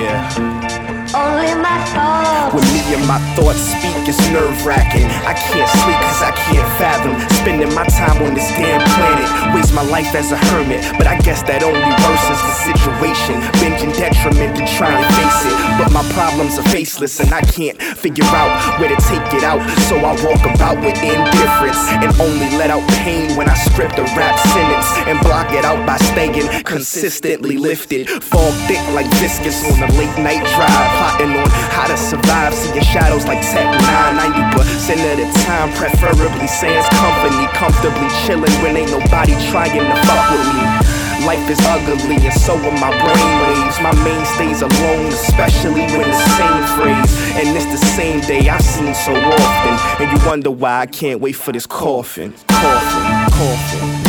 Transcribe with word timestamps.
Yeah. 0.00 0.24
Only 1.12 1.52
my 1.60 1.76
thoughts. 1.92 2.72
Me 2.72 2.94
and 2.94 3.06
my 3.06 3.18
thoughts 3.36 3.60
speak, 3.60 4.08
it's 4.08 4.18
nerve 4.30 4.64
wracking. 4.64 5.06
I 5.28 5.34
can't 5.34 5.68
sleep 5.68 5.98
cause 6.00 6.22
I 6.22 6.32
can't 6.32 6.66
fathom 6.80 7.14
spending 7.36 7.72
my 7.74 7.84
time 7.86 8.22
on 8.22 8.34
this 8.34 8.48
damn 8.56 8.80
planet. 8.96 9.54
Waste 9.54 9.74
my 9.74 9.82
life 9.82 10.14
as 10.14 10.32
a 10.32 10.36
hermit, 10.36 10.82
but 10.96 11.06
I 11.06 11.18
guess 11.18 11.42
that 11.42 11.62
only 11.62 11.78
worsens 11.78 12.40
the 12.40 12.54
situation. 12.72 13.36
Binge 13.60 13.82
and 13.82 13.92
detriment 13.94 14.56
to 14.56 14.64
try 14.76 14.90
and 14.90 15.04
face 15.14 15.40
it. 15.46 15.56
But 15.78 15.92
my 15.92 16.02
problems 16.14 16.58
are 16.58 16.68
faceless 16.70 17.20
and 17.20 17.32
I 17.34 17.42
can't 17.42 17.78
figure 18.00 18.24
out 18.32 18.80
where 18.80 18.88
to 18.88 18.96
take 19.04 19.28
it 19.36 19.44
out. 19.44 19.60
So 19.84 20.00
I 20.00 20.16
walk 20.24 20.40
about 20.48 20.80
with 20.80 20.96
indifference 21.04 21.80
and 22.00 22.08
only 22.16 22.48
let 22.56 22.72
out 22.72 22.84
pain 23.04 23.36
when 23.36 23.48
I 23.48 23.54
script 23.54 24.00
a 24.00 24.04
rap 24.16 24.40
sentence 24.40 24.88
and 25.04 25.20
block 25.20 25.52
it 25.52 25.64
out 25.64 25.84
by 25.86 26.00
staying 26.10 26.64
consistently 26.64 27.58
lifted. 27.58 28.08
Fog 28.08 28.54
thick 28.64 28.80
like 28.96 29.06
viscous 29.20 29.60
on 29.68 29.84
a 29.84 29.90
late 30.00 30.16
night 30.16 30.40
drive. 30.56 30.88
Plotting 30.96 31.36
on 31.36 31.48
how 31.76 31.86
to 31.86 31.96
survive, 31.96 32.54
seeing 32.54 32.80
shadows 32.80 33.26
like 33.26 33.44
Tech 33.52 33.68
9. 33.68 34.56
90% 34.56 34.96
of 35.12 35.16
the 35.20 35.28
time, 35.44 35.68
preferably 35.76 36.48
sans 36.48 36.88
company. 36.96 37.44
Comfortably 37.52 38.08
chilling 38.24 38.52
when 38.64 38.76
ain't 38.80 38.90
nobody 38.90 39.36
trying 39.52 39.76
to 39.76 39.96
fuck 40.08 40.24
with 40.32 40.46
me. 40.56 40.90
Life 41.26 41.50
is 41.50 41.60
ugly 41.68 42.16
and 42.16 42.32
so 42.32 42.56
are 42.56 42.80
my 42.80 42.90
brainwaves. 42.96 43.76
My 43.82 43.92
mainstays 44.02 44.62
alone, 44.62 45.06
especially 45.12 45.84
when 45.92 46.08
the 46.08 46.20
same 46.38 46.64
phrase. 46.80 47.19
And 47.32 47.56
it's 47.56 47.66
the 47.66 47.86
same 47.86 48.20
day 48.20 48.48
I've 48.48 48.62
seen 48.62 48.94
so 48.94 49.14
often. 49.14 50.04
And 50.06 50.18
you 50.18 50.26
wonder 50.26 50.50
why 50.50 50.80
I 50.80 50.86
can't 50.86 51.20
wait 51.20 51.32
for 51.32 51.52
this 51.52 51.66
coffin. 51.66 52.32
Coffin, 52.48 53.30
coffin. 53.32 53.99